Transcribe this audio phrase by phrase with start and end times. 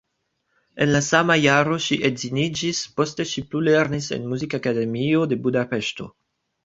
[0.85, 6.09] En la sama jaro ŝi edziniĝis, poste ŝi plulernis en Muzikakademio de Budapeŝto.